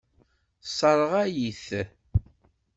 [0.61, 1.67] Tesseṛɣeḍ-iyi-t.